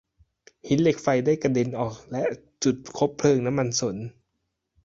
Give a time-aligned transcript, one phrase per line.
[0.67, 2.23] หินเหล็กไฟได้กระเด็นออกและ
[2.63, 3.95] จุดคบเพลิงน้ำมันสน